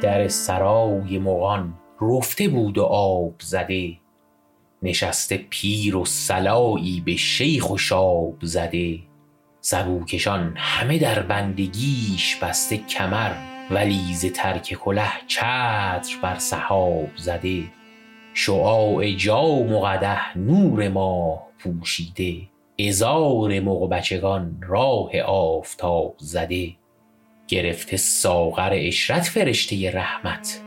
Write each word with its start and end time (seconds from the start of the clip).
در 0.00 0.28
سرای 0.28 1.18
مغان 1.18 1.74
رفته 2.00 2.48
بود 2.48 2.78
و 2.78 2.82
آب 2.84 3.34
زده. 3.40 3.96
نشسته 4.82 5.46
پیر 5.50 5.96
و 5.96 6.04
سلایی 6.04 7.00
به 7.00 7.16
شیخ 7.16 7.70
و 7.70 7.78
شاب 7.78 8.36
زده. 8.42 8.98
سبوکشان 9.60 10.54
همه 10.56 10.98
در 10.98 11.22
بندگیش 11.22 12.36
بسته 12.36 12.76
کمر 12.76 13.32
ولی 13.70 14.14
ز 14.14 14.26
ترک 14.26 14.74
کله 14.74 15.08
چتر 15.26 16.18
بر 16.22 16.38
سحاب 16.38 17.08
زده. 17.16 17.62
شعاع 18.34 19.12
جام 19.12 19.72
و 19.72 19.80
قدح 19.80 20.38
نور 20.38 20.88
ماه 20.88 21.48
پوشیده. 21.58 22.48
عذار 22.78 23.60
مغ 23.60 23.88
بچگان 23.88 24.62
راه 24.68 25.20
آفتاب 25.20 26.14
زده. 26.18 26.72
گرفته 27.48 27.96
ساغر 27.96 28.70
عشرت 28.72 29.22
فرشته 29.22 29.90
رحمت 29.90 30.60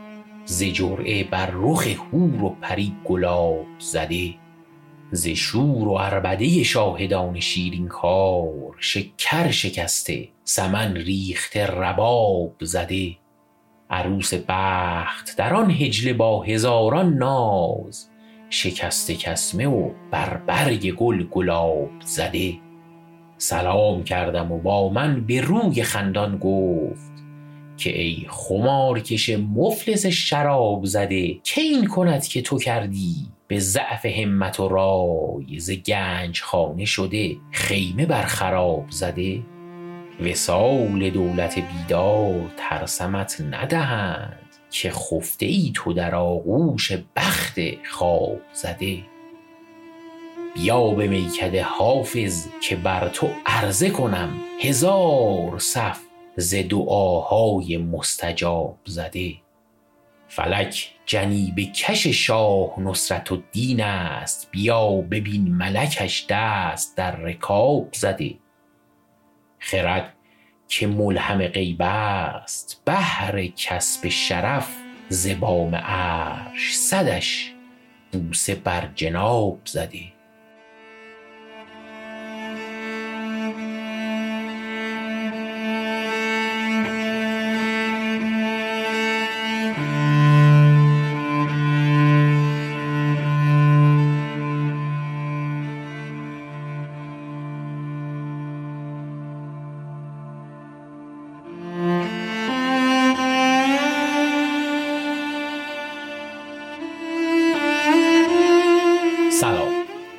ز 0.44 0.62
جرعه 0.62 1.24
بر 1.24 1.50
رخ 1.52 1.86
حور 1.86 2.44
و 2.44 2.56
پری 2.60 2.92
گلاب 3.04 3.66
زده 3.78 4.34
ز 5.14 5.28
شور 5.28 5.88
و 5.88 5.98
عربده 5.98 6.62
شاهدان 6.62 7.40
شیرین 7.40 7.88
کار 7.88 8.76
شکر 8.78 9.50
شکسته 9.50 10.28
سمن 10.44 10.94
ریخته 10.94 11.66
رباب 11.66 12.54
زده. 12.60 13.16
عروس 13.90 14.34
بخت 14.48 15.36
در 15.36 15.54
آن 15.54 15.70
حجله 15.70 16.12
با 16.12 16.42
هزاران 16.42 17.14
ناز 17.14 18.08
شکسته 18.50 19.14
کسمه 19.14 19.66
و 19.66 19.90
بر 20.10 20.36
برگ 20.36 20.90
گل 20.90 21.24
گلاب 21.24 21.90
زده. 22.04 22.71
سلام 23.42 24.04
کردم 24.04 24.52
و 24.52 24.58
با 24.58 24.88
من 24.88 25.26
به 25.26 25.40
روی 25.40 25.82
خندان 25.82 26.38
گفت 26.38 27.12
که 27.76 27.98
ای 27.98 28.26
خمارکش 28.28 29.30
مفلس 29.30 30.06
شراب 30.06 30.84
زده 30.84 31.34
که 31.44 31.60
این 31.60 31.86
کند 31.86 32.26
که 32.26 32.42
تو 32.42 32.58
کردی؟ 32.58 33.14
به 33.48 33.58
ضعف 33.58 34.06
همت 34.06 34.60
و 34.60 34.68
رای 34.68 35.58
ز 35.58 35.70
گنج 35.70 36.40
خانه 36.40 36.84
شده 36.84 37.36
خیمه 37.50 38.06
بر 38.06 38.22
خراب 38.22 38.84
زده؟ 38.90 39.42
وصال 40.24 41.10
دولت 41.10 41.58
بیدار 41.58 42.50
ترسمت 42.56 43.40
ندهند 43.50 44.56
که 44.70 44.90
خفته 44.90 45.46
ای 45.46 45.72
تو 45.74 45.92
در 45.92 46.14
آغوش 46.14 46.92
بخت 47.16 47.58
خواب 47.90 48.40
زده؟ 48.52 48.98
بیا 50.54 50.88
به 50.88 51.08
میکده 51.08 51.62
حافظ 51.62 52.46
که 52.60 52.76
بر 52.76 53.08
تو 53.08 53.30
عرضه 53.46 53.90
کنم 53.90 54.40
هزار 54.60 55.58
صف 55.58 56.00
ز 56.36 56.54
دعاهای 56.54 57.76
مستجاب 57.76 58.78
زده. 58.84 59.34
فلک 60.28 60.90
جنیبه 61.06 61.64
کش 61.64 62.06
شاه 62.06 62.80
نصرت 62.80 63.32
الدین 63.32 63.82
است 63.82 64.48
بیا 64.50 64.90
ببین 64.90 65.54
ملکش 65.54 66.26
دست 66.28 66.96
در 66.96 67.16
رکاب 67.16 67.88
زده. 67.92 68.34
خرد 69.58 70.14
که 70.68 70.86
ملهم 70.86 71.46
غیب 71.46 71.82
است 71.82 72.82
بهر 72.84 73.46
کسب 73.46 74.08
شرف 74.08 74.76
ز 75.08 75.28
بام 75.40 75.74
عرش 75.74 76.76
صدش 76.76 77.52
بوسه 78.12 78.54
بر 78.54 78.88
جناب 78.94 79.58
زده. 79.64 80.21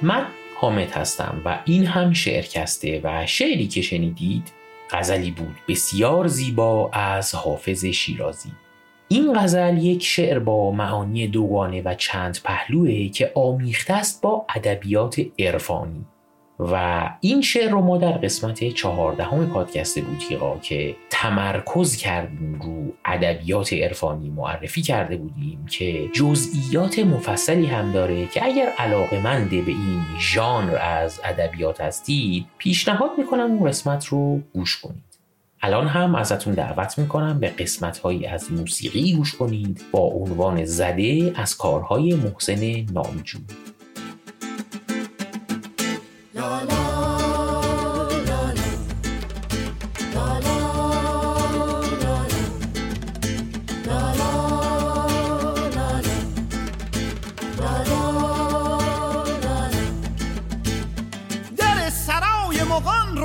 من 0.03 0.25
حامد 0.56 0.91
هستم 0.91 1.41
و 1.46 1.59
این 1.66 1.86
هم 1.86 2.14
شعرکسته 2.14 3.02
و 3.03 3.25
شعری 3.25 3.68
که 3.68 3.81
شنیدید 3.81 4.52
غزلی 4.90 5.31
بود 5.31 5.56
بسیار 5.68 6.28
زیبا 6.28 6.90
از 6.94 7.36
حافظ 7.36 7.86
شیرازی. 7.86 8.52
این 9.08 9.34
غزل 9.34 9.78
یک 9.78 10.03
شعر 10.03 10.40
با 10.40 10.72
معانی 10.72 11.28
دوگانه 11.28 11.81
و 11.81 11.94
چند 11.94 12.40
پهلوه 12.44 13.08
که 13.08 13.31
آمیخته 13.36 13.94
است 13.94 14.22
با 14.22 14.46
ادبیات 14.56 15.22
عرفانی. 15.40 16.06
و 16.59 17.09
این 17.20 17.41
شعر 17.41 17.72
رو 17.72 17.81
ما 17.81 17.97
در 17.97 18.12
قسمت 18.12 18.70
چهاردهم 18.70 19.50
پادکست 19.50 20.00
بوتیقا 20.02 20.58
که 20.58 20.96
تمرکز 21.09 21.96
کردیم 21.96 22.62
رو 22.62 22.83
ادبیات 23.13 23.74
عرفانی 23.74 24.29
معرفی 24.29 24.81
کرده 24.81 25.18
بودیم 25.18 25.66
که 25.66 26.09
جزئیات 26.13 27.00
مفصلی 27.00 27.66
هم 27.66 27.91
داره 27.91 28.28
که 28.28 28.46
اگر 28.46 28.69
علاقمند 28.78 29.50
به 29.50 29.72
این 29.72 30.01
ژانر 30.19 30.78
از 30.78 31.19
ادبیات 31.23 31.81
هستید 31.81 32.46
پیشنهاد 32.57 33.12
می‌کنم 33.18 33.52
اون 33.52 33.69
قسمت 33.69 34.06
رو 34.06 34.41
گوش 34.53 34.81
کنید. 34.81 35.03
الان 35.62 35.88
هم 35.88 36.16
ازتون 36.16 36.53
دعوت 36.53 37.00
می‌کنم 37.00 37.40
به 37.40 37.47
قسمت 37.47 37.97
هایی 37.97 38.25
از 38.25 38.52
موسیقی 38.52 39.13
گوش 39.16 39.35
کنید 39.35 39.81
با 39.91 40.00
عنوان 40.00 40.66
زده 40.66 41.34
از 41.35 41.57
کارهای 41.57 42.16
محسن 42.16 42.85
نامجو. 42.94 43.40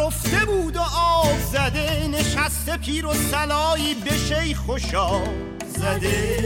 رفته 0.09 0.45
بود 0.45 0.77
و 0.77 0.81
آب 0.97 1.39
زده 1.53 2.09
نشسته 2.09 2.77
پیر 2.77 3.07
و 3.07 3.15
سلایی 3.15 3.95
به 3.95 4.11
شیخ 4.11 4.69
و 4.69 4.79
شاب 4.79 5.29
زده. 5.77 6.45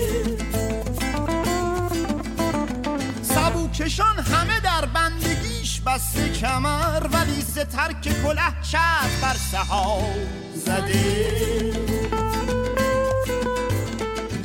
سبوکشان 3.23 4.19
همه 4.19 4.61
در 4.61 4.85
بندگیش 4.85 5.81
بسته 5.81 6.29
کمر 6.29 7.07
ولی 7.13 7.41
ز 7.41 7.59
ترک 7.59 8.23
کله 8.23 8.63
چرخ 8.71 9.23
بر 9.23 9.37
سحاب 9.53 10.15
زده. 10.55 11.73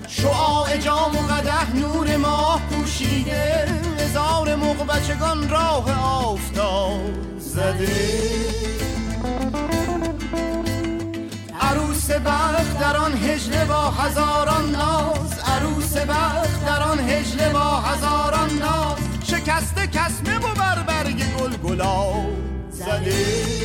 شعاع 0.08 0.78
جام 0.78 1.16
و 1.16 1.20
قدح 1.20 1.76
نور 1.76 2.18
ماه 2.18 2.62
پوشیده 2.70 3.68
هزار 4.00 4.56
مغ 4.56 4.88
بچگان 4.88 5.50
راه 5.50 5.92
آفتاب 6.02 7.40
زده. 7.40 8.68
بخت 12.20 12.80
در 12.80 12.98
آن 12.98 13.14
هجله 13.14 13.66
با 13.66 13.92
هزاران 13.92 14.72
ناز. 14.72 15.40
عروس 15.48 15.98
بخت 15.98 16.66
در 16.66 16.84
آن 16.84 17.00
هجله 17.00 17.50
با 17.50 17.60
هزاران 17.60 18.50
ناز. 18.50 18.98
شکسته 19.24 19.88
کسمه 19.88 20.38
و 20.38 20.54
بر 20.56 20.84
برگ 20.88 21.24
گل 21.40 21.58
گلاب 21.58 22.26
زده 22.72 23.58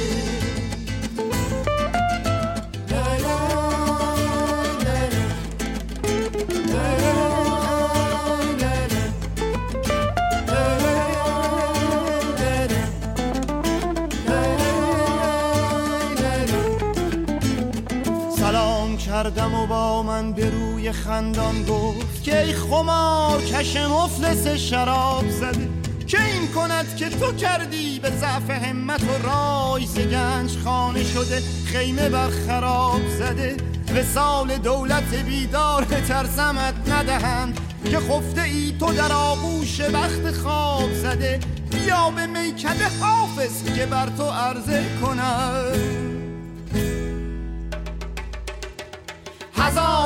کردم 19.06 19.54
و 19.54 19.66
با 19.66 20.02
من 20.02 20.32
به 20.32 20.50
روی 20.50 20.92
خندان 20.92 21.64
گفت 21.64 22.22
که 22.22 22.42
ای 22.42 22.52
خمار 22.52 23.42
کش 23.42 23.76
مفلس 23.76 24.46
شراب 24.46 25.30
زده. 25.30 25.68
که 26.06 26.24
این 26.24 26.48
کند 26.48 26.96
که 26.96 27.08
تو 27.08 27.32
کردی 27.32 27.98
به 27.98 28.10
ضعف 28.10 28.50
همت 28.50 29.02
و 29.02 29.28
رای 29.28 29.86
گنج 29.86 30.58
خانه 30.64 31.04
شده. 31.04 31.42
خیمه 31.64 32.08
بر 32.08 32.28
خراب 32.28 33.00
زده. 33.18 33.56
وسال 33.96 34.56
دولت 34.56 35.14
بیدار 35.14 35.84
ترسمت 35.84 36.74
ندهند. 36.88 37.60
که 37.84 37.98
خفته 37.98 38.42
ای 38.42 38.74
تو 38.80 38.92
در 38.92 39.12
آغوش 39.12 39.80
بخت 39.80 40.30
خواب 40.42 40.92
زده. 40.94 41.40
بیا 41.70 42.10
به 42.10 42.26
میکده 42.26 42.88
حافظ 43.00 43.64
که 43.76 43.86
بر 43.86 44.06
تو 44.16 44.24
عرضه 44.24 44.84
کند. 45.02 46.01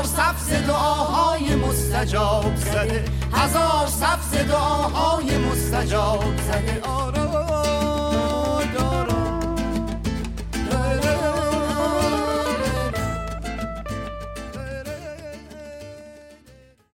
سبز 0.06 0.52
دعاهای 0.66 1.54
مستجاب 1.54 2.56
زده. 2.56 3.04
هزار 3.32 3.86
سبز 3.86 4.48
دعاهای 4.48 5.38
مستجاب 5.38 6.24
زده. 6.46 6.80
آره. 6.82 7.65